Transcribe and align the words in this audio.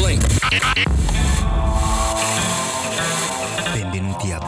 Blink. 0.00 0.26
Benvenuti 3.72 4.32
a 4.32 4.40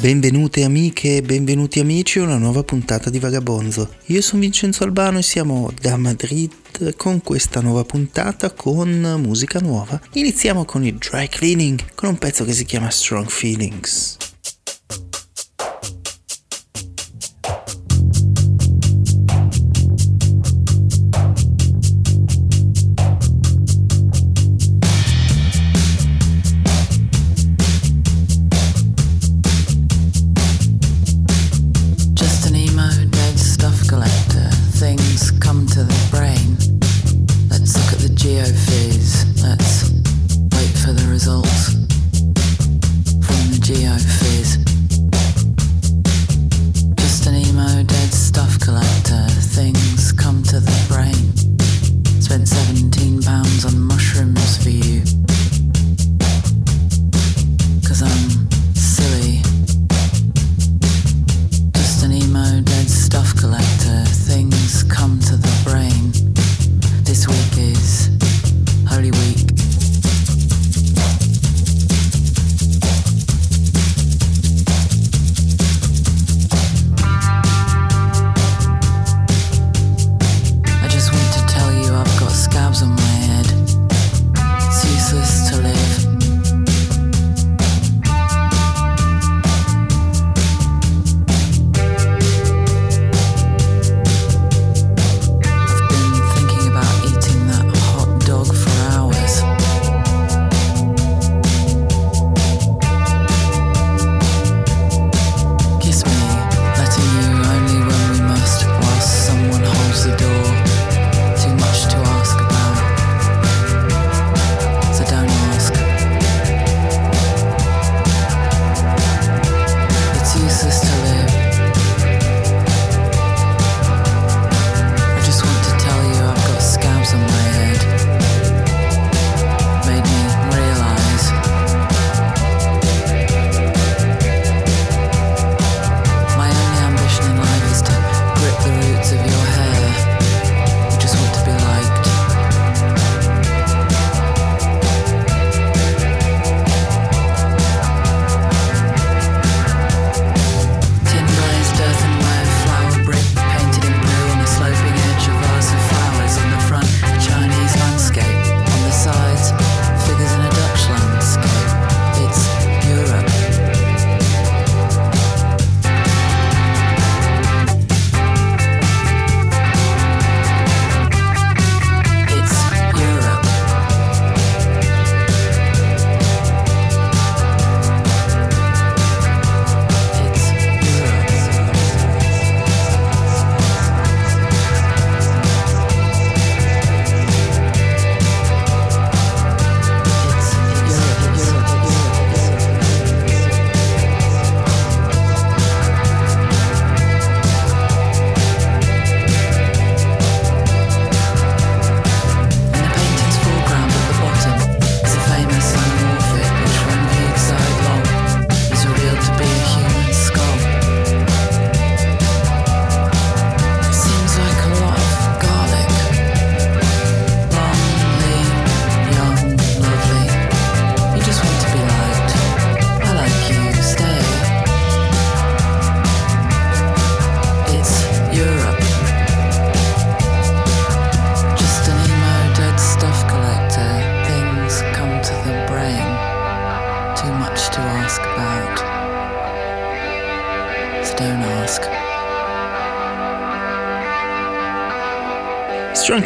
Benvenute 0.00 0.64
amiche 0.64 1.16
e 1.16 1.22
benvenuti 1.22 1.80
amici 1.80 2.18
a 2.18 2.22
una 2.22 2.38
nuova 2.38 2.62
puntata 2.62 3.10
di 3.10 3.18
Vagabonzo. 3.18 3.96
Io 4.06 4.22
sono 4.22 4.40
Vincenzo 4.40 4.84
Albano 4.84 5.18
e 5.18 5.22
siamo 5.22 5.70
da 5.78 5.98
Madrid 5.98 6.96
con 6.96 7.20
questa 7.20 7.60
nuova 7.60 7.84
puntata 7.84 8.52
con 8.52 9.18
musica 9.20 9.58
nuova. 9.58 10.00
Iniziamo 10.12 10.64
con 10.64 10.84
il 10.84 10.94
dry 10.94 11.28
cleaning 11.28 11.94
con 11.94 12.08
un 12.08 12.16
pezzo 12.16 12.44
che 12.44 12.54
si 12.54 12.64
chiama 12.64 12.90
Strong 12.90 13.28
Feelings. 13.28 14.16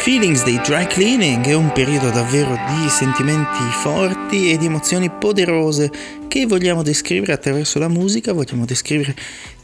Feelings 0.04 0.44
dei 0.44 0.60
Dry 0.62 0.86
Cleaning 0.86 1.46
è 1.46 1.54
un 1.54 1.72
periodo 1.72 2.10
davvero 2.10 2.54
di 2.68 2.90
sentimenti 2.90 3.62
forti 3.80 4.52
e 4.52 4.58
di 4.58 4.66
emozioni 4.66 5.08
poderose 5.08 5.90
che 6.28 6.44
vogliamo 6.44 6.82
descrivere 6.82 7.32
attraverso 7.32 7.78
la 7.78 7.88
musica, 7.88 8.34
vogliamo 8.34 8.66
descrivere 8.66 9.16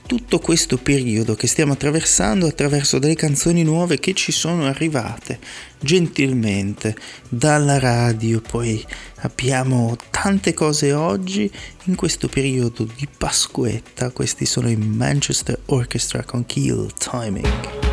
tutto 0.07 0.39
questo 0.39 0.79
periodo 0.79 1.35
che 1.35 1.47
stiamo 1.47 1.75
attraversando 1.75 2.47
attraverso 2.47 2.99
delle 2.99 3.17
canzoni 3.17 3.65
nuove 3.65 4.01
che 4.01 4.15
ci 4.15 4.33
sono 4.33 4.65
arrivate 4.65 5.39
gentilmente 5.79 6.97
dalla 7.29 7.79
radio, 7.79 8.41
poi 8.41 8.83
abbiamo 9.17 9.95
tante 10.09 10.55
cose 10.55 10.95
oggi 10.95 11.53
in 11.85 11.97
questo 11.97 12.29
periodo 12.29 12.85
di 12.85 13.07
Pasquetta, 13.15 14.09
questi 14.09 14.47
sono 14.47 14.71
i 14.71 14.77
Manchester 14.77 15.61
Orchestra 15.67 16.25
con 16.25 16.47
Kill 16.47 16.89
Timing. 16.97 17.90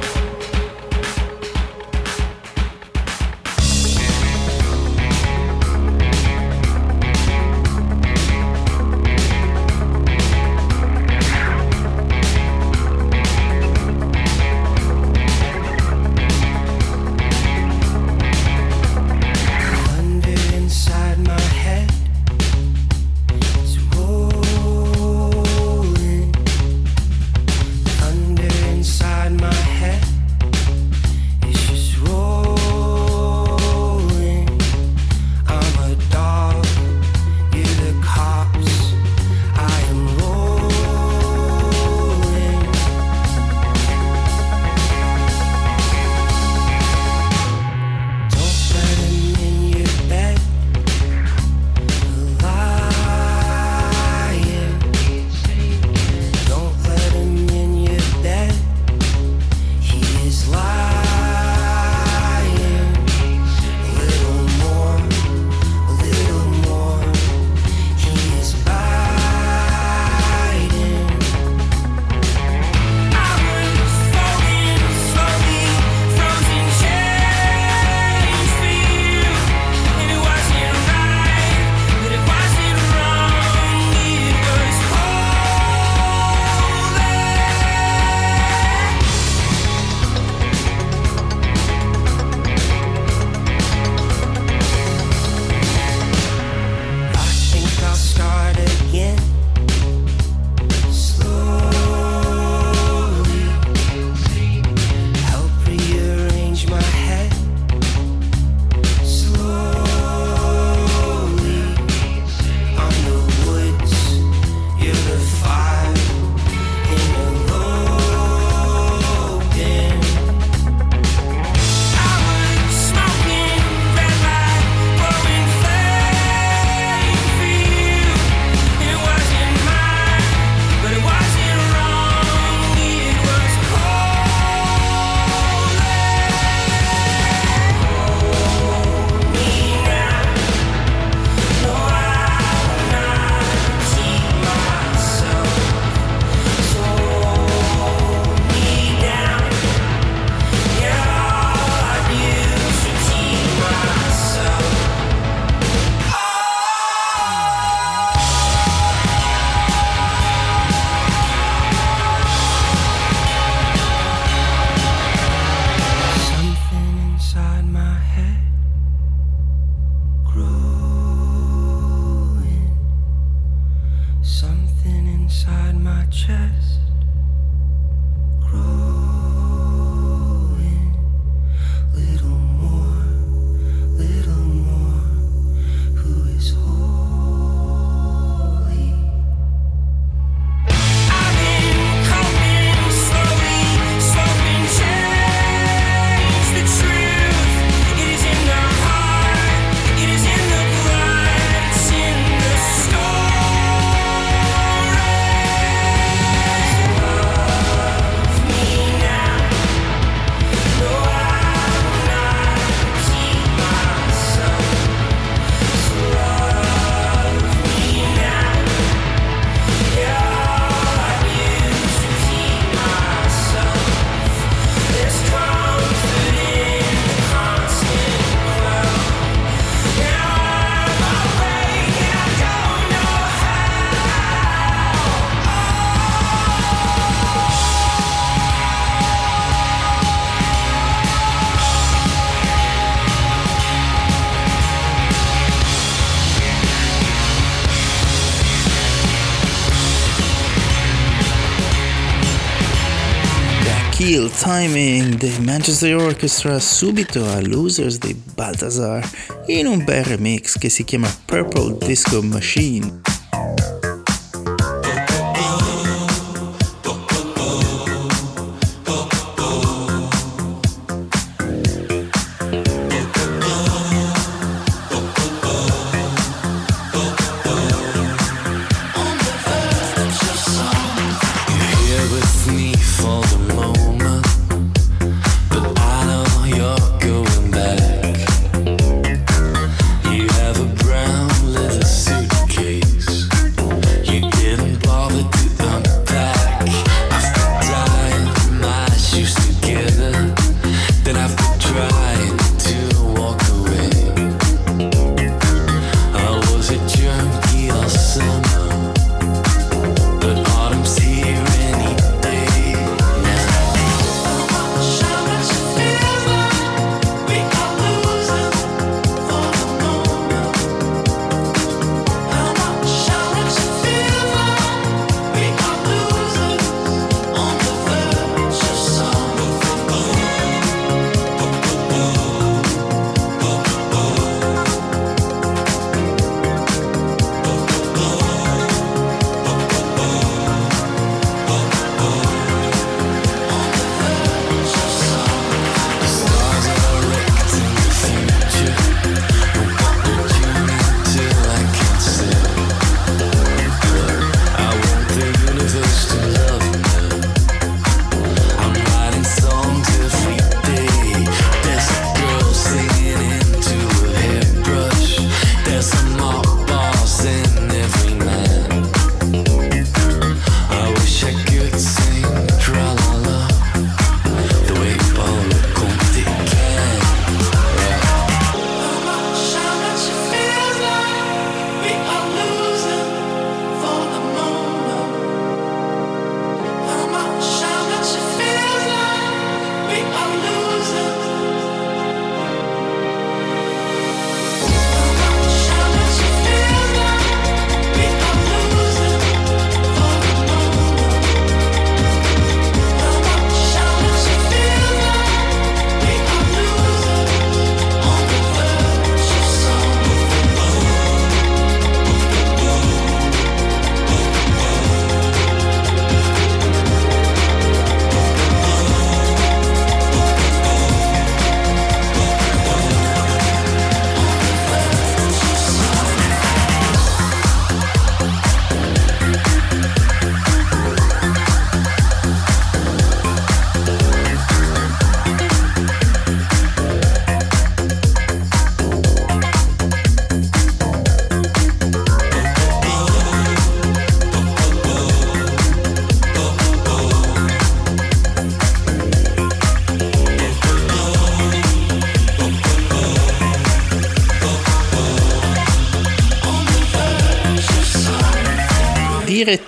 Kill 254.57 254.65
Timing 254.65 255.17
dei 255.17 255.39
Manchester 255.39 255.95
Orchestra 255.95 256.59
subito 256.59 257.23
a 257.23 257.39
Losers 257.41 257.99
di 257.99 258.15
Balthazar 258.33 259.07
in 259.47 259.67
un 259.67 259.83
bel 259.83 260.03
remix 260.03 260.57
che 260.57 260.69
si 260.69 260.83
chiama 260.83 261.07
Purple 261.25 261.77
Disco 261.85 262.23
Machine. 262.23 263.06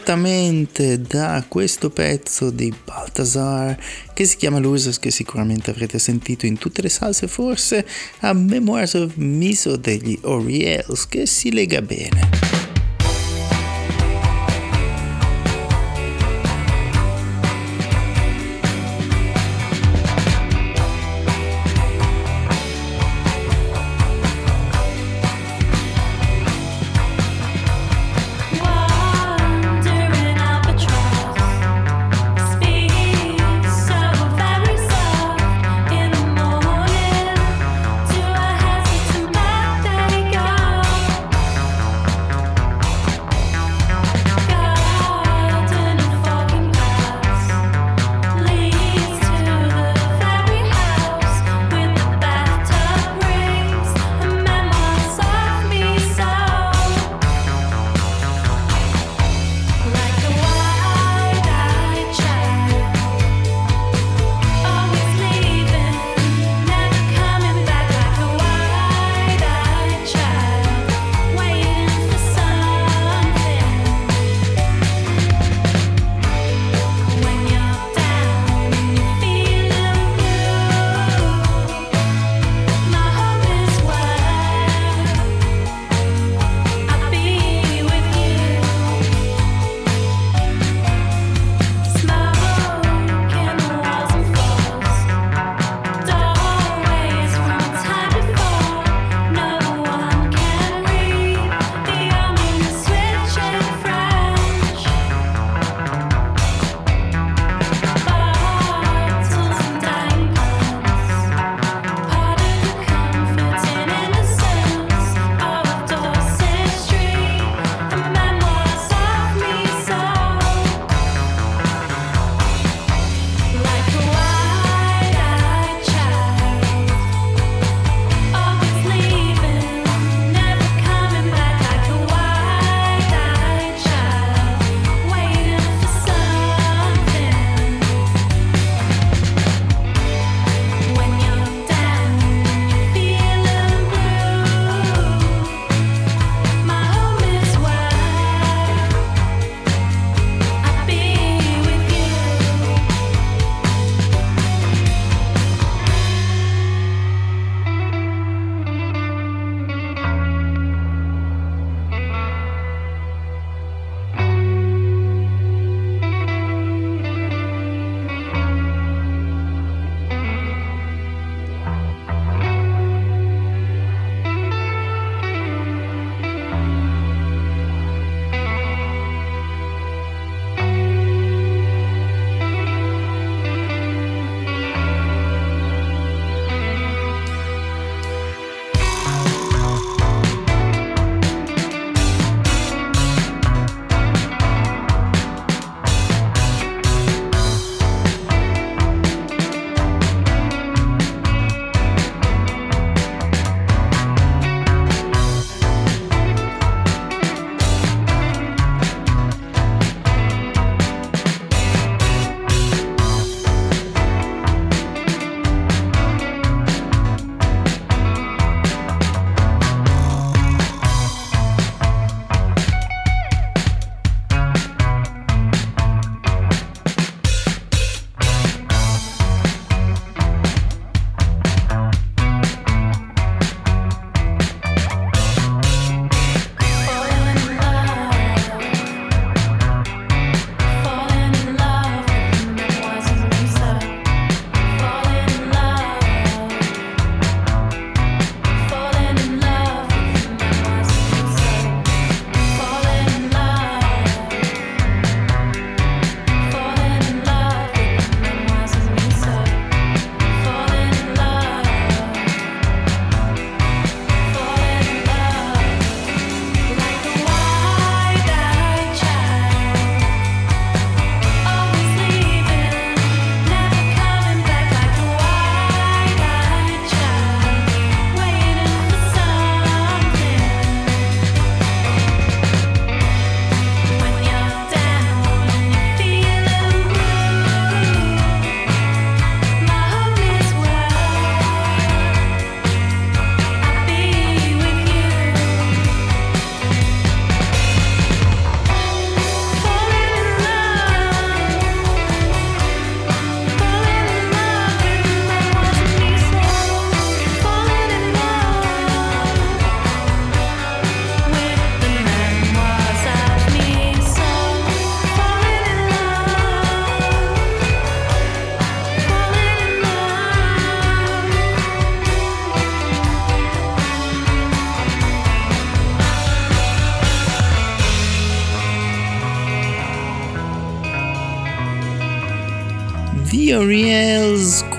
Direttamente 0.09 0.99
da 1.01 1.43
questo 1.47 1.91
pezzo 1.91 2.49
di 2.49 2.73
Balthazar 2.83 3.77
che 4.11 4.25
si 4.25 4.37
chiama 4.37 4.57
Losers 4.57 4.97
che 4.97 5.11
sicuramente 5.11 5.69
avrete 5.69 5.99
sentito 5.99 6.47
in 6.47 6.57
tutte 6.57 6.81
le 6.81 6.89
salse 6.89 7.27
forse 7.27 7.85
a 8.19 8.33
Memoirs 8.33 8.95
of 8.95 9.15
Miso 9.17 9.75
degli 9.75 10.17
Oriels 10.23 11.05
che 11.07 11.27
si 11.27 11.51
lega 11.51 11.83
bene. 11.83 12.38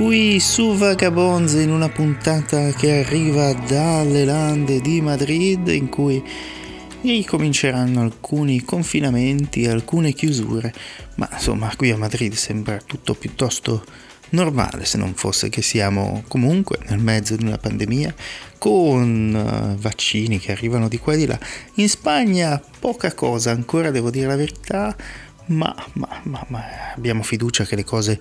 Qui 0.00 0.40
su 0.40 0.76
Vagabonds 0.76 1.52
in 1.52 1.70
una 1.70 1.90
puntata 1.90 2.70
che 2.70 3.00
arriva 3.00 3.52
dalle 3.52 4.24
lande 4.24 4.80
di 4.80 5.02
Madrid 5.02 5.68
in 5.68 5.90
cui 5.90 6.24
ricominceranno 7.02 8.00
alcuni 8.00 8.64
confinamenti, 8.64 9.66
alcune 9.66 10.14
chiusure, 10.14 10.72
ma 11.16 11.28
insomma 11.30 11.70
qui 11.76 11.90
a 11.90 11.98
Madrid 11.98 12.32
sembra 12.32 12.78
tutto 12.78 13.12
piuttosto 13.12 13.84
normale 14.30 14.86
se 14.86 14.96
non 14.96 15.12
fosse 15.12 15.50
che 15.50 15.60
siamo 15.60 16.24
comunque 16.28 16.78
nel 16.88 16.98
mezzo 16.98 17.36
di 17.36 17.44
una 17.44 17.58
pandemia 17.58 18.14
con 18.56 19.34
uh, 19.34 19.78
vaccini 19.78 20.38
che 20.38 20.52
arrivano 20.52 20.88
di 20.88 20.98
qua 20.98 21.12
e 21.12 21.16
di 21.18 21.26
là. 21.26 21.38
In 21.74 21.90
Spagna 21.90 22.58
poca 22.78 23.12
cosa, 23.12 23.50
ancora 23.50 23.90
devo 23.90 24.10
dire 24.10 24.28
la 24.28 24.36
verità, 24.36 24.96
ma, 25.46 25.74
ma, 25.94 26.20
ma, 26.24 26.44
ma, 26.48 26.64
abbiamo 26.94 27.22
fiducia 27.22 27.64
che 27.64 27.76
le 27.76 27.84
cose 27.84 28.18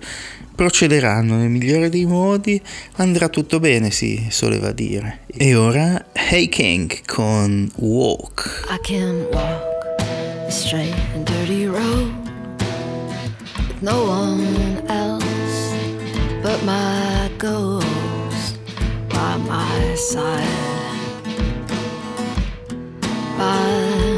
procederanno 0.54 1.36
nel 1.36 1.48
migliore 1.48 1.88
dei 1.88 2.04
modi, 2.04 2.60
andrà 2.96 3.28
tutto 3.28 3.60
bene, 3.60 3.90
si 3.90 4.26
soleva 4.30 4.72
dire. 4.72 5.20
E 5.26 5.54
ora 5.54 6.06
Hey 6.12 6.48
King 6.48 7.04
con 7.06 7.70
Walk. 7.76 8.66
I 8.68 8.78
can 8.82 9.26
walk 9.32 9.96
the 10.46 10.50
straight 10.50 10.94
and 11.14 11.24
dirty 11.24 11.66
road 11.66 12.12
with 13.68 13.80
no 13.82 14.04
one 14.04 14.82
else 14.88 15.74
but 16.42 16.62
my 16.64 17.30
ghost 17.38 18.58
by 19.08 19.36
my 19.36 19.94
side. 19.94 20.68
By 23.38 24.09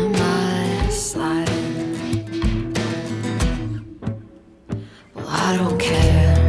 I 5.45 5.57
don't 5.57 5.77
care 5.77 6.42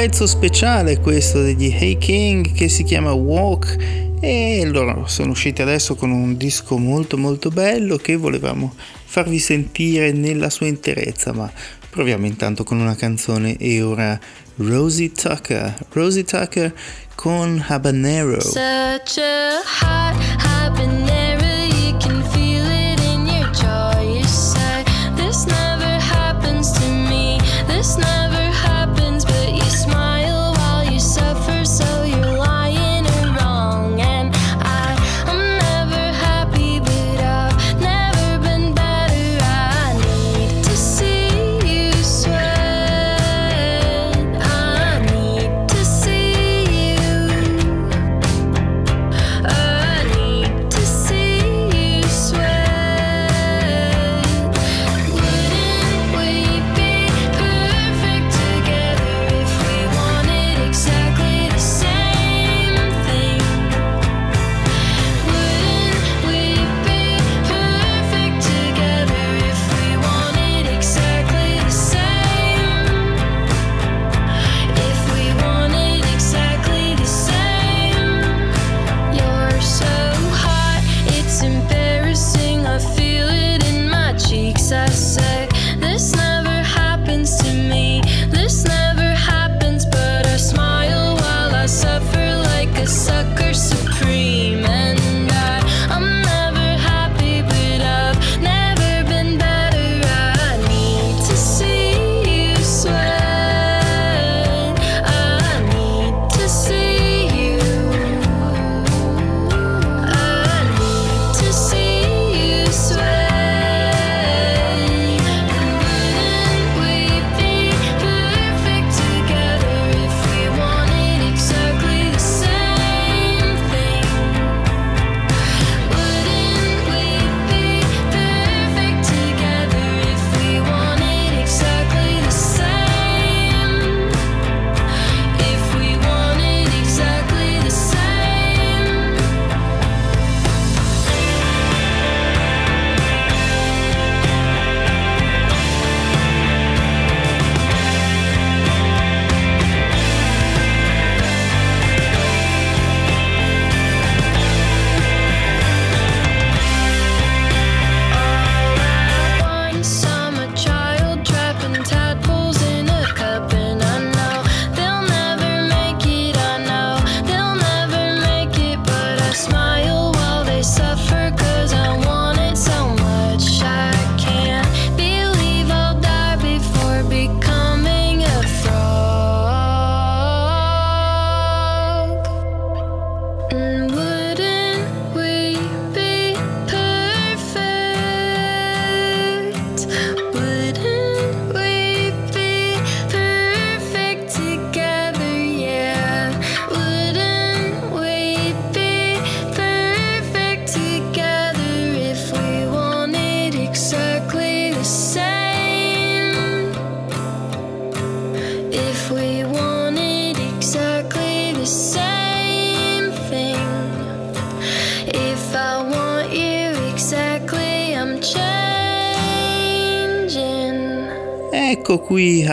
pezzo 0.00 0.26
speciale 0.26 0.98
questo 0.98 1.42
degli 1.42 1.66
Hey 1.78 1.98
King 1.98 2.54
che 2.54 2.70
si 2.70 2.84
chiama 2.84 3.12
Walk 3.12 3.76
e 4.18 4.64
loro 4.64 5.06
sono 5.06 5.32
usciti 5.32 5.60
adesso 5.60 5.94
con 5.94 6.10
un 6.10 6.38
disco 6.38 6.78
molto 6.78 7.18
molto 7.18 7.50
bello 7.50 7.98
che 7.98 8.16
volevamo 8.16 8.74
farvi 9.04 9.38
sentire 9.38 10.10
nella 10.12 10.48
sua 10.48 10.68
interezza 10.68 11.34
ma 11.34 11.52
proviamo 11.90 12.24
intanto 12.24 12.64
con 12.64 12.80
una 12.80 12.96
canzone 12.96 13.58
e 13.58 13.82
ora 13.82 14.18
Rosie 14.56 15.12
Tucker. 15.12 15.76
Rosie 15.92 16.24
Tucker 16.24 16.74
con 17.14 17.62
Habanero. 17.68 18.40
Such 18.40 19.18
a 19.18 19.60
hot 19.82 20.16
habanero, 20.38 20.99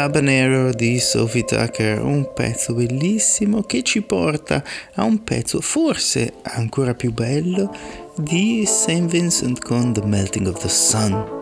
Habanero 0.08 0.72
di 0.72 1.00
Sophie 1.00 1.43
Tucker, 1.43 2.02
un 2.02 2.32
pezzo 2.34 2.74
bellissimo 2.74 3.63
che 3.63 3.84
ci 3.84 4.02
porta 4.02 4.63
a 4.93 5.04
un 5.04 5.22
pezzo 5.26 5.60
forse 5.60 6.36
ancora 6.43 6.93
più 6.93 7.12
bello 7.12 7.76
di 8.15 8.65
St. 8.65 9.06
Vincent 9.06 9.60
con 9.60 9.91
The 9.91 10.06
Melting 10.06 10.48
of 10.48 10.62
the 10.62 10.70
Sun. 10.70 11.37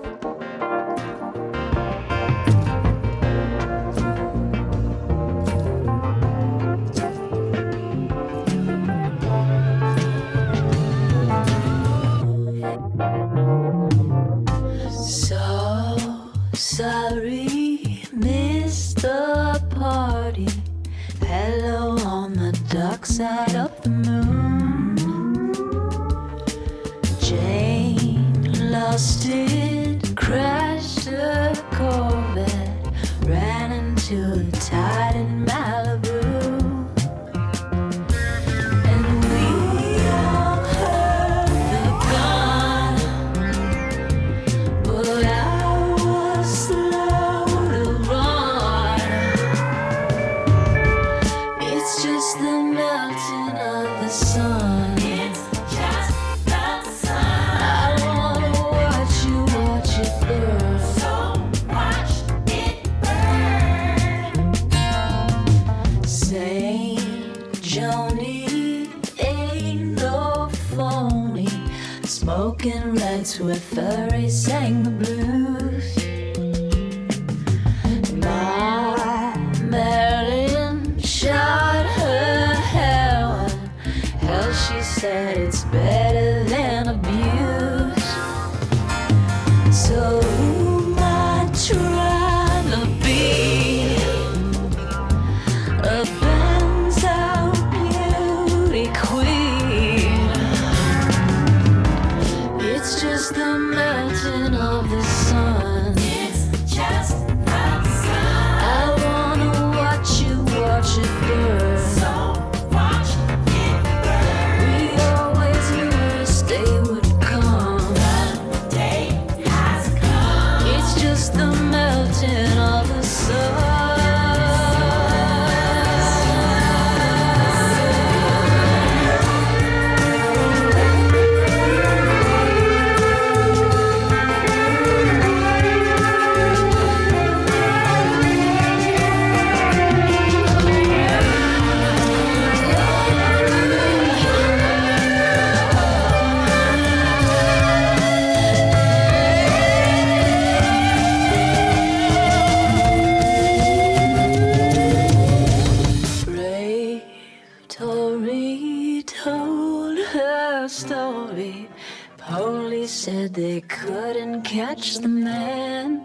Said 163.05 163.35
they 163.35 163.61
couldn't 163.61 164.41
catch 164.41 164.95
the 164.95 165.07
man. 165.07 166.01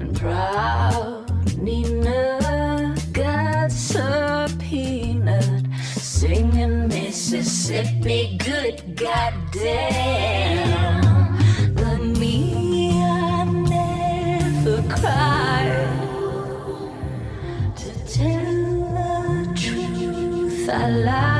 And 0.00 0.12
proud 0.16 1.24
Nina 1.56 2.96
got 3.12 3.70
subpoenaed, 3.70 5.68
singing 5.84 6.88
Mississippi 6.88 8.38
good 8.38 8.96
goddamn. 8.96 10.34
But 11.76 12.00
me, 12.18 12.90
I 13.00 13.44
never 13.44 14.82
cried. 14.88 15.94
To 17.76 17.90
tell 18.16 18.58
the 18.96 19.52
truth, 19.54 20.68
I 20.68 20.90
lied. 20.90 21.37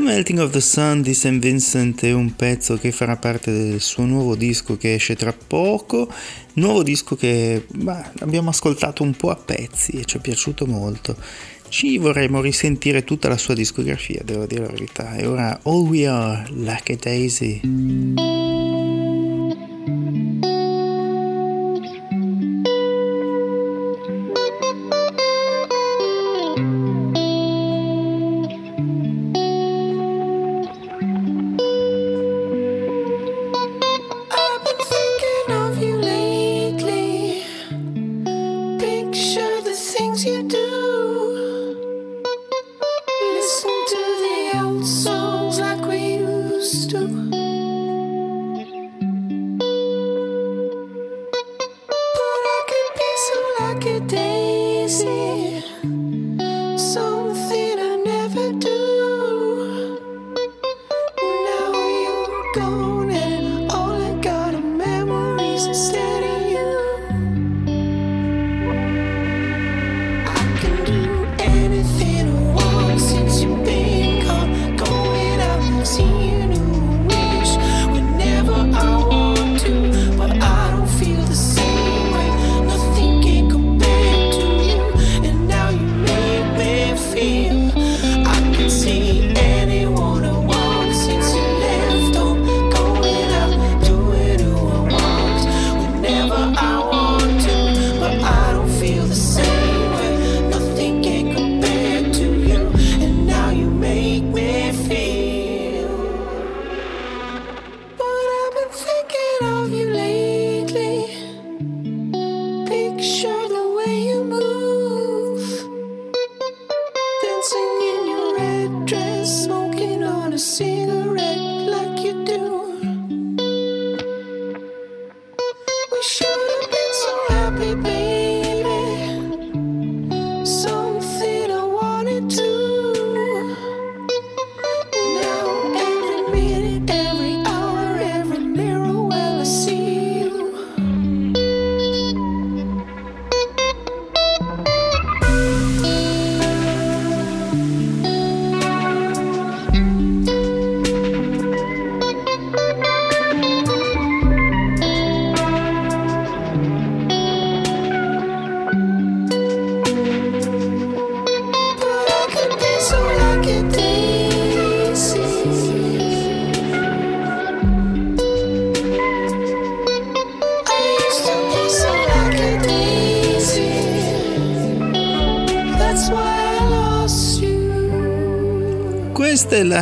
Melting 0.00 0.38
of 0.38 0.50
the 0.50 0.60
Sun 0.60 1.02
di 1.02 1.14
St. 1.14 1.38
Vincent 1.38 2.04
è 2.04 2.12
un 2.12 2.34
pezzo 2.34 2.76
che 2.78 2.90
farà 2.90 3.16
parte 3.16 3.52
del 3.52 3.80
suo 3.80 4.04
nuovo 4.04 4.34
disco 4.34 4.76
che 4.76 4.94
esce 4.94 5.14
tra 5.14 5.32
poco, 5.32 6.10
nuovo 6.54 6.82
disco 6.82 7.16
che 7.16 7.64
bah, 7.68 8.10
abbiamo 8.20 8.50
ascoltato 8.50 9.02
un 9.02 9.14
po' 9.14 9.30
a 9.30 9.36
pezzi 9.36 9.92
e 9.92 10.04
ci 10.04 10.16
è 10.16 10.20
piaciuto 10.20 10.66
molto. 10.66 11.16
Ci 11.68 11.98
vorremmo 11.98 12.40
risentire 12.40 13.04
tutta 13.04 13.28
la 13.28 13.38
sua 13.38 13.54
discografia, 13.54 14.22
devo 14.24 14.46
dire 14.46 14.62
la 14.62 14.72
verità. 14.72 15.16
E 15.16 15.26
ora 15.26 15.60
All 15.62 15.86
We 15.86 16.06
Are, 16.06 16.48
Like 16.52 16.92
a 16.92 16.96
Daisy. 16.98 18.59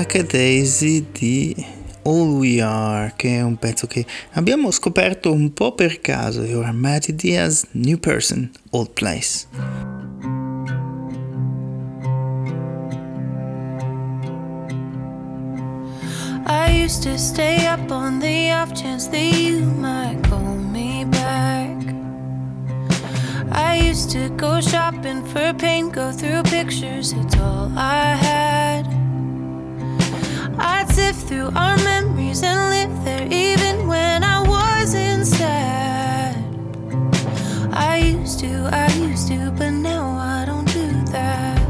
È 0.07 0.23
Daisy 0.23 1.07
di 1.11 1.55
All 2.05 2.37
We 2.37 2.63
Are, 2.63 3.13
che 3.17 3.39
è 3.39 3.43
un 3.43 3.57
pezzo 3.57 3.89
che 3.89 4.07
abbiamo 4.35 4.71
scoperto 4.71 5.33
un 5.33 5.53
po' 5.53 5.75
per 5.75 6.01
caso. 6.01 6.43
E 6.43 6.55
ora 6.55 6.71
Matty 6.71 7.15
Diaz, 7.15 7.67
New 7.73 7.99
Person, 7.99 8.49
Old 8.71 8.93
Place. 8.93 9.47
I 16.47 16.85
used 16.85 17.03
to 17.03 17.19
stay 17.19 17.67
up 17.67 17.91
on 17.91 18.21
the 18.21 18.53
off 18.53 18.73
chance 18.73 19.09
that 19.09 19.19
you 19.19 19.67
might 19.79 20.23
call 20.29 20.57
me 20.57 21.05
back. 21.07 21.77
I 23.51 23.81
used 23.89 24.11
to 24.13 24.29
go 24.37 24.61
shopping 24.61 25.25
for 25.25 25.53
paint, 25.55 25.93
go 25.93 26.13
through 26.13 26.45
pictures, 26.45 27.13
it's 27.13 27.37
all 27.37 27.71
I 27.77 28.15
had 28.15 28.98
through 31.29 31.51
our 31.55 31.77
memories 31.85 32.43
and 32.43 32.59
live 32.71 33.05
there 33.05 33.29
even 33.31 33.87
when 33.87 34.25
I 34.25 34.41
wasn't 34.49 35.27
sad. 35.27 36.35
I 37.71 37.99
used 37.99 38.41
to, 38.41 38.71
I 38.73 38.91
used 38.95 39.29
to, 39.29 39.51
but 39.51 39.73
now 39.73 40.17
I 40.17 40.47
don't 40.47 40.65
do 40.73 40.91
that. 41.13 41.61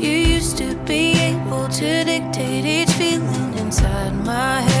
You 0.00 0.12
used 0.36 0.56
to 0.56 0.74
be 0.86 1.12
able 1.12 1.68
to 1.68 2.04
dictate 2.04 2.64
each 2.64 2.92
feeling 2.92 3.52
inside 3.58 4.14
my 4.24 4.62
head. 4.62 4.79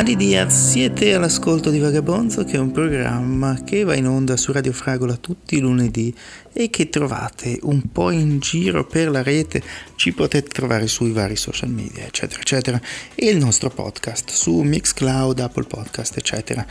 Mari 0.00 0.16
Diaz, 0.16 0.70
siete 0.70 1.12
all'ascolto 1.12 1.68
di 1.68 1.78
Vagabonzo 1.78 2.42
che 2.44 2.56
è 2.56 2.58
un 2.58 2.70
programma 2.70 3.60
che 3.62 3.84
va 3.84 3.94
in 3.94 4.06
onda 4.06 4.38
su 4.38 4.50
Radio 4.50 4.72
Fragola 4.72 5.16
tutti 5.16 5.56
i 5.56 5.60
lunedì 5.60 6.10
e 6.54 6.70
che 6.70 6.88
trovate 6.88 7.58
un 7.64 7.82
po' 7.92 8.10
in 8.10 8.38
giro 8.38 8.86
per 8.86 9.10
la 9.10 9.22
rete, 9.22 9.62
ci 9.96 10.14
potete 10.14 10.48
trovare 10.48 10.86
sui 10.86 11.10
vari 11.10 11.36
social 11.36 11.68
media 11.68 12.06
eccetera 12.06 12.40
eccetera 12.40 12.80
e 13.14 13.28
il 13.28 13.36
nostro 13.36 13.68
podcast 13.68 14.30
su 14.30 14.62
Mixcloud, 14.62 15.38
Apple 15.38 15.64
Podcast 15.64 16.16
eccetera. 16.16 16.66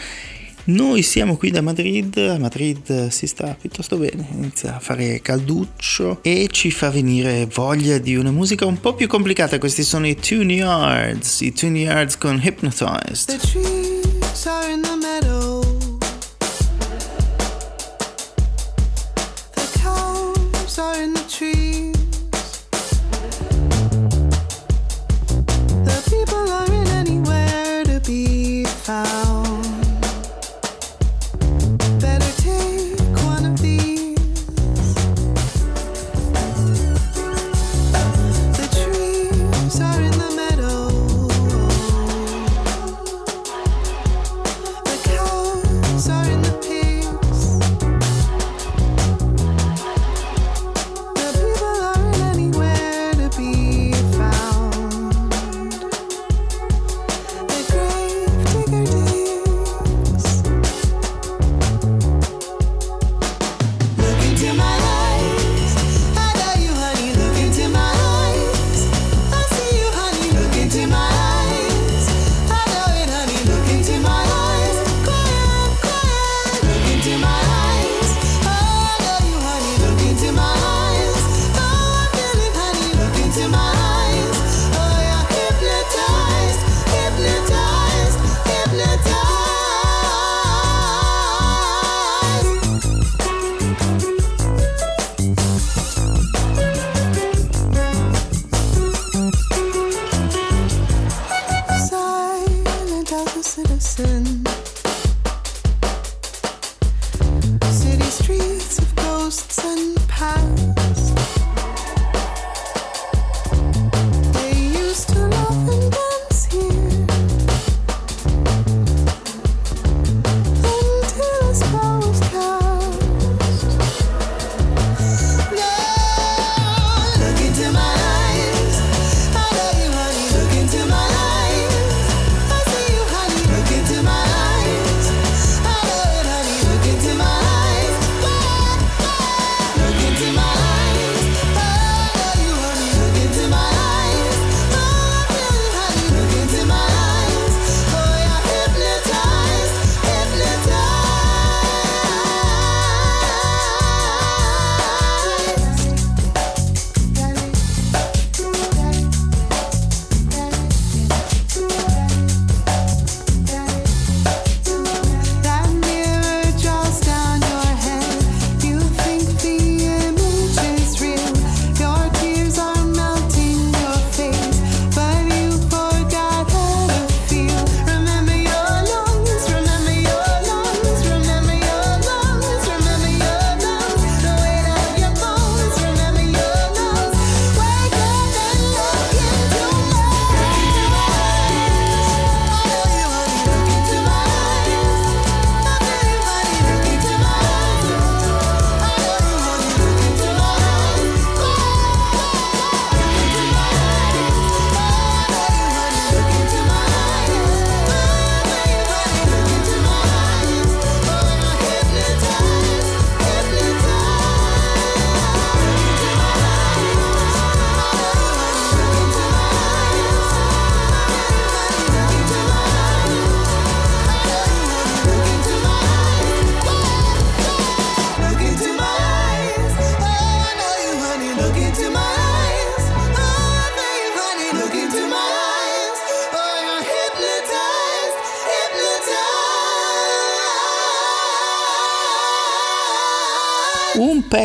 Noi 0.66 1.02
siamo 1.02 1.36
qui 1.36 1.50
da 1.50 1.62
Madrid, 1.62 2.16
a 2.18 2.38
Madrid 2.38 3.08
si 3.08 3.26
sta 3.26 3.56
piuttosto 3.60 3.98
bene, 3.98 4.28
inizia 4.34 4.76
a 4.76 4.80
fare 4.80 5.20
calduccio 5.20 6.20
e 6.22 6.48
ci 6.52 6.70
fa 6.70 6.92
venire 6.92 7.48
voglia 7.52 7.98
di 7.98 8.16
una 8.16 8.30
musica 8.30 8.66
un 8.68 8.80
po' 8.80 8.94
più 8.94 9.08
complicata. 9.08 9.58
Questi 9.58 9.84
sono 9.84 10.06
i 10.06 10.16
Tune 10.16 10.54
Yards, 10.54 11.42
i 11.42 11.54
Tune 11.54 11.80
Yards 11.80 12.18
con 12.18 12.40
Hypnotized. 12.40 13.26
The 13.26 13.48
trees 13.48 14.46
are 14.46 14.72
in 14.72 14.82
the 14.82 14.96
meadow. 15.02 15.62
The 19.56 19.80
cows 19.82 20.78
are 20.78 21.02
in 21.02 21.14
the 21.14 21.26
trees. 21.26 21.98
The 25.84 26.02
people 26.10 26.52
are 26.52 26.72
in 26.72 26.88
anywhere 26.90 27.84
to 27.86 28.00
be 28.06 28.66
found. 28.66 29.29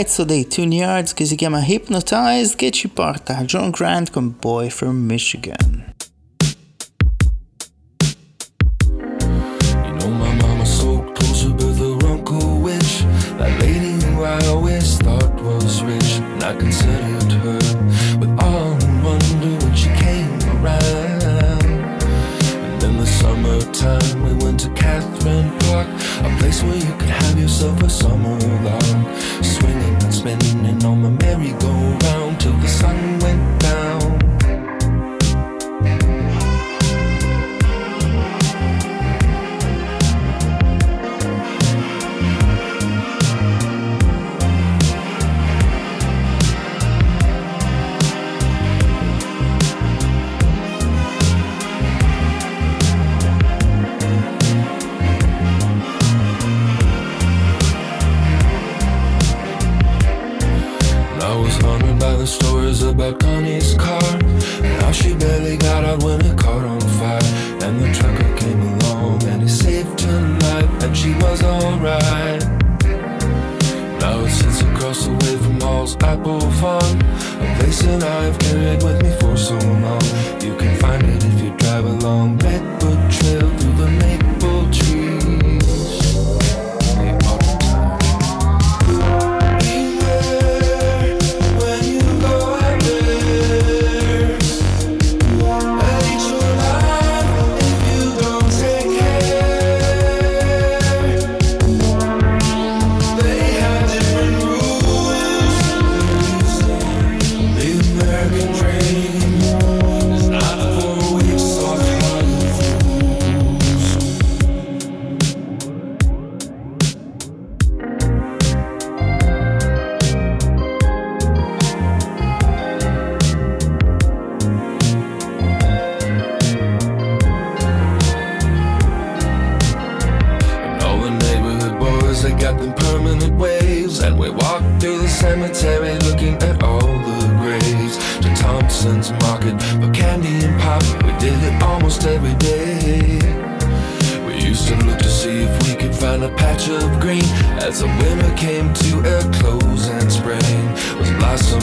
So 0.09 0.23
they 0.25 0.45
tune 0.45 0.73
yards, 0.73 1.13
Kizikama 1.15 1.63
hypnotized, 1.63 2.59
Get 2.59 2.85
you 2.85 2.91
Parta, 2.91 3.45
John 3.47 3.71
Grant, 3.71 4.13
come 4.13 4.31
Boy 4.31 4.71
from 4.71 5.07
Michigan. 5.07 5.74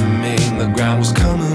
coming, 0.01 0.57
the 0.57 0.71
ground 0.73 0.99
was 0.99 1.11
coming. 1.11 1.50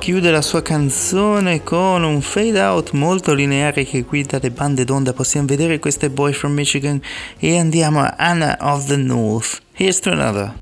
chiude 0.00 0.30
la 0.30 0.40
sua 0.40 0.62
canzone 0.62 1.62
con 1.62 2.02
un 2.04 2.22
fade 2.22 2.58
out 2.58 2.92
molto 2.92 3.34
lineare 3.34 3.84
che 3.84 4.06
qui 4.06 4.22
dalle 4.24 4.50
bande 4.50 4.84
d'onda 4.84 5.12
possiamo 5.12 5.46
vedere 5.46 5.78
queste 5.78 6.08
Boy 6.08 6.32
from 6.32 6.54
Michigan 6.54 6.98
e 7.38 7.58
andiamo 7.58 8.00
a 8.00 8.14
Anna 8.16 8.56
of 8.62 8.86
the 8.86 8.96
North. 8.96 9.60
Here's 9.74 10.00
to 10.00 10.10
another. 10.10 10.59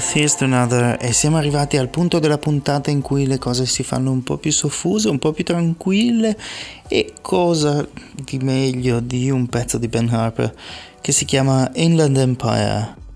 One 0.00 0.54
Another 0.54 0.96
e 1.00 1.12
siamo 1.12 1.38
arrivati 1.38 1.76
al 1.76 1.88
punto 1.88 2.20
della 2.20 2.38
puntata 2.38 2.88
in 2.88 3.00
cui 3.00 3.26
le 3.26 3.38
cose 3.38 3.66
si 3.66 3.82
fanno 3.82 4.12
un 4.12 4.22
po' 4.22 4.36
più 4.36 4.52
soffuse, 4.52 5.08
un 5.08 5.18
po' 5.18 5.32
più 5.32 5.42
tranquille 5.42 6.38
e 6.86 7.14
cosa 7.20 7.84
di 8.14 8.38
meglio 8.38 9.00
di 9.00 9.28
un 9.28 9.48
pezzo 9.48 9.76
di 9.76 9.88
Ben 9.88 10.08
Harper 10.08 10.54
che 11.00 11.10
si 11.10 11.24
chiama 11.24 11.68
Inland 11.74 12.16
Empire. 12.16 13.07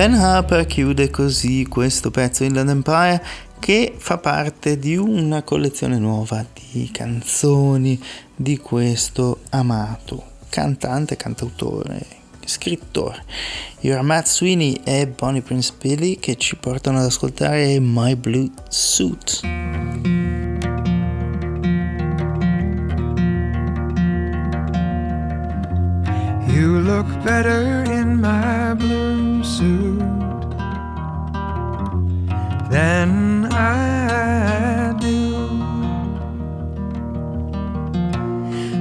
Ben 0.00 0.14
Harper 0.14 0.64
chiude 0.64 1.10
così 1.10 1.66
questo 1.68 2.10
pezzo 2.10 2.42
Inland 2.42 2.70
Empire 2.70 3.22
che 3.58 3.94
fa 3.98 4.16
parte 4.16 4.78
di 4.78 4.96
una 4.96 5.42
collezione 5.42 5.98
nuova 5.98 6.42
di 6.72 6.90
canzoni 6.90 8.02
di 8.34 8.56
questo 8.56 9.40
amato 9.50 10.24
cantante, 10.48 11.16
cantautore, 11.16 12.06
scrittore. 12.46 13.24
Era 13.80 14.00
Matt 14.00 14.26
Sweeney 14.28 14.80
e 14.84 15.06
Bonnie 15.06 15.42
Prince 15.42 15.74
Billy 15.78 16.16
che 16.16 16.36
ci 16.36 16.56
portano 16.56 16.96
ad 17.00 17.04
ascoltare 17.04 17.78
My 17.78 18.14
Blue 18.14 18.48
Suit. 18.70 19.69
You 26.60 26.78
look 26.80 27.06
better 27.24 27.90
in 27.90 28.20
my 28.20 28.74
blue 28.74 29.42
suit 29.42 29.98
than 32.68 33.46
I 33.50 34.94
do. 35.00 35.46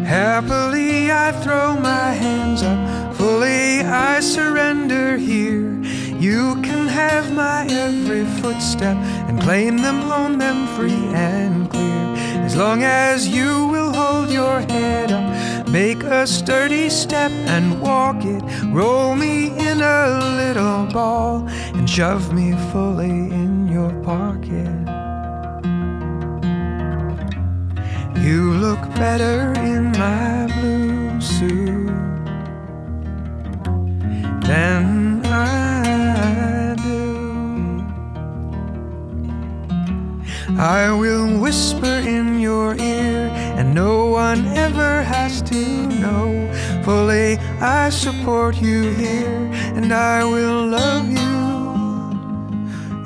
Happily, 0.04 1.10
I 1.10 1.32
throw 1.42 1.78
my 1.80 2.12
hands 2.12 2.64
up, 2.64 3.16
fully 3.16 3.80
I 3.80 4.20
surrender 4.20 5.16
here. 5.16 5.82
You 6.20 6.62
can 6.62 6.86
have 6.86 7.32
my 7.34 7.66
every 7.70 8.26
footstep 8.42 8.98
and 9.30 9.42
claim 9.42 9.78
them, 9.78 10.12
own 10.12 10.38
them 10.38 10.68
free 10.76 11.06
and 11.16 11.70
clear. 11.72 12.16
As 12.44 12.58
long 12.58 12.84
as 12.84 13.26
you 13.30 13.68
will 13.68 13.94
hold 13.94 14.30
your 14.32 14.60
head 14.60 15.14
up, 15.14 15.59
make 15.72 16.04
a 16.04 16.26
sturdy 16.26 16.90
step 16.90 17.32
and 17.32 17.80
walk 17.82 18.26
it. 18.26 18.44
Roll 18.74 19.16
me 19.16 19.48
in 19.58 19.82
a 19.82 20.20
little 20.38 20.86
ball 20.88 21.48
and 21.76 21.88
shove 21.90 22.34
me 22.34 22.54
fully 22.72 23.10
in 23.10 23.68
your 23.68 23.92
pocket. 24.02 25.00
You 28.26 28.54
look 28.54 28.82
better 28.96 29.54
in 29.62 29.92
my 29.92 30.48
blue 30.60 31.22
suit 31.22 31.88
than 34.42 35.26
I 35.26 36.76
do. 36.84 37.86
I 40.58 40.92
will 40.92 41.40
whisper 41.40 41.86
in 41.86 42.39
no 43.74 44.08
one 44.08 44.48
ever 44.58 45.04
has 45.04 45.42
to 45.44 45.88
know. 45.88 46.52
Fully, 46.84 47.38
I 47.62 47.90
support 47.90 48.56
you 48.62 48.92
here, 48.94 49.50
and 49.76 49.94
I 49.94 50.24
will 50.24 50.66
love 50.68 51.10
you 51.10 51.30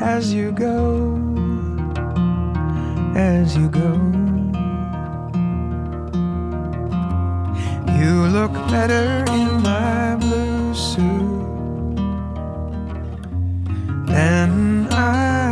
as 0.02 0.34
you 0.34 0.52
go, 0.52 1.16
as 3.16 3.58
you 3.58 3.70
go. 3.70 3.94
You 8.00 8.28
look 8.28 8.54
better 8.70 9.24
in 9.32 9.62
my 9.62 10.16
blue 10.16 10.74
suit 10.74 11.96
than 14.08 14.88
I 14.92 15.43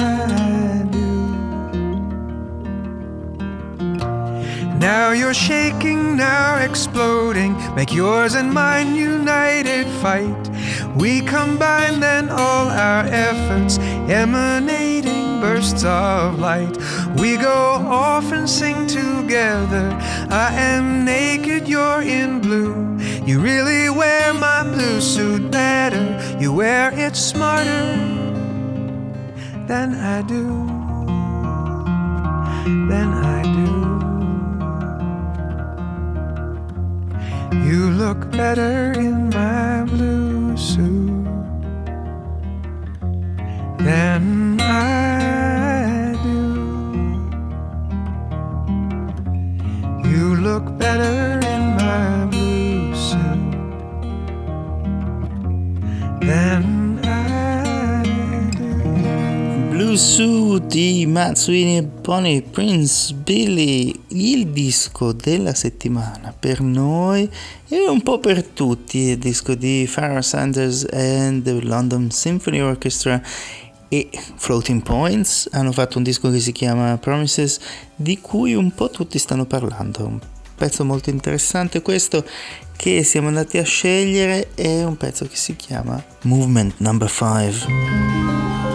Now 4.82 5.12
you're 5.12 5.36
shaking, 5.36 6.18
now 6.18 6.56
exploding. 6.56 7.54
Make 7.76 7.94
yours 7.94 8.34
and 8.34 8.52
mine 8.52 8.96
united 8.96 9.86
fight. 10.02 10.50
We 10.96 11.22
combine 11.22 12.00
then 12.00 12.30
all 12.32 12.68
our 12.68 13.06
efforts, 13.06 13.78
emanating 14.10 15.40
bursts 15.40 15.84
of 15.84 16.40
light. 16.40 16.76
We 17.20 17.38
go 17.38 17.86
off 17.86 18.32
and 18.32 18.50
sing 18.50 18.88
together. 18.88 19.96
I 20.32 20.52
am 20.56 21.06
naked, 21.06 21.68
you're 21.68 22.02
in 22.02 22.42
blue. 22.42 22.98
You 23.24 23.40
really 23.40 23.88
wear 23.92 24.34
my 24.34 24.64
blue 24.64 25.00
suit 25.00 25.52
better. 25.52 26.04
You 26.40 26.54
wear 26.54 26.92
it 26.92 27.16
smarter 27.16 27.86
than 29.68 29.94
I 29.94 30.24
do. 30.24 30.48
Than 32.90 33.14
I 33.14 33.44
do. 33.44 33.81
You 37.54 37.91
look 37.91 38.32
better 38.32 38.93
in 38.93 39.30
my 39.30 39.84
blue 39.84 40.56
suit 40.56 41.26
than 43.80 44.60
I 44.62 46.16
do. 46.24 46.39
You 50.10 50.36
look 50.38 50.78
better 50.78 51.39
in 51.45 51.76
my 51.76 52.26
blue 52.26 52.95
suit 52.95 53.52
than 56.22 56.81
Suit 59.96 60.66
di 60.68 61.10
Sweeney 61.34 61.78
e 61.78 61.84
Bonnie 61.84 62.42
Prince 62.42 63.14
Billy, 63.14 63.94
il 64.10 64.48
disco 64.48 65.12
della 65.12 65.54
settimana 65.54 66.34
per 66.38 66.62
noi 66.62 67.30
e 67.68 67.88
un 67.89 68.02
po' 68.02 68.20
per 68.20 68.44
tutti, 68.44 69.00
il 69.00 69.18
disco 69.18 69.54
di 69.54 69.86
Farrah 69.88 70.22
Sanders 70.22 70.86
and 70.92 71.44
the 71.44 71.60
London 71.62 72.10
Symphony 72.10 72.60
Orchestra 72.60 73.22
e 73.89 74.10
Floating 74.36 74.82
Points 74.82 75.50
hanno 75.52 75.72
fatto 75.72 75.98
un 75.98 76.04
disco 76.04 76.32
che 76.32 76.39
si 76.39 76.52
chiama 76.54 76.98
Promises 76.98 77.60
di 77.96 78.20
cui 78.20 78.54
un 78.54 78.74
po' 78.74 78.89
tutti 78.89 79.20
stanno 79.20 79.46
parlando. 79.46 80.06
Un 80.06 80.20
pezzo 80.56 80.86
molto 80.86 81.10
interessante 81.10 81.82
questo 81.82 82.26
che 82.78 83.04
siamo 83.04 83.28
andati 83.28 83.58
a 83.58 83.64
scegliere 83.64 84.52
è 84.56 84.84
un 84.84 84.96
pezzo 84.96 85.26
che 85.28 85.36
si 85.36 85.56
chiama 85.56 86.02
Movement 86.22 86.76
Number 86.78 87.10
5. 87.10 88.71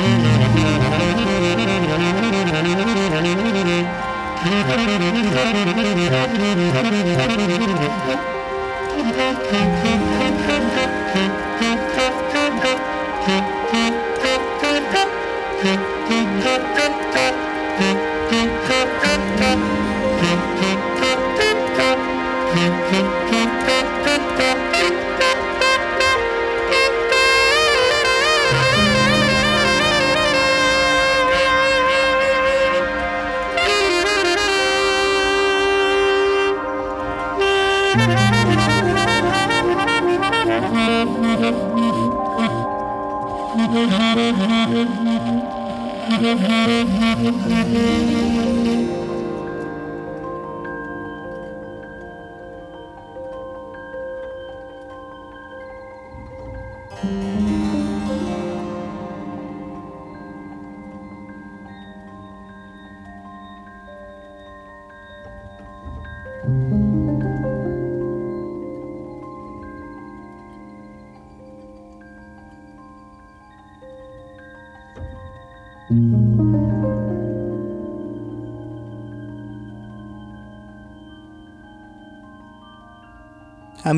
Mm-hmm. 0.00 0.29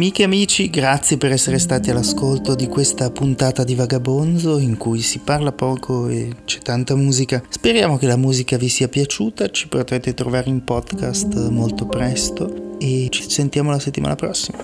Amiche 0.03 0.22
e 0.22 0.24
amici, 0.24 0.68
grazie 0.68 1.16
per 1.16 1.30
essere 1.30 1.61
stati 1.61 1.88
all'ascolto 1.88 2.57
di 2.57 2.66
questa 2.66 3.12
puntata 3.12 3.62
di 3.62 3.76
Vagabonzo 3.76 4.59
in 4.59 4.76
cui 4.76 5.00
si 5.00 5.20
parla 5.20 5.53
poco 5.53 6.09
e 6.09 6.38
c'è 6.44 6.59
tanta 6.59 6.96
musica. 6.96 7.40
Speriamo 7.48 7.96
che 7.98 8.09
la 8.09 8.16
musica 8.16 8.57
vi 8.57 8.68
sia 8.68 8.88
piaciuta, 8.88 9.48
ci 9.50 9.68
potrete 9.68 10.12
trovare 10.12 10.50
in 10.50 10.64
podcast 10.64 11.48
molto 11.50 11.86
presto 11.86 12.76
e 12.80 13.07
ci 13.11 13.30
sentiamo 13.30 13.70
la 13.70 13.78
settimana 13.78 14.16
prossima. 14.16 14.59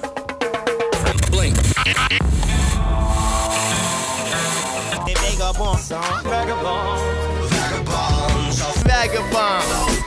Vagabond. 1.04 1.56
Vagabond. 6.24 6.98
Vagabond. 8.82 9.97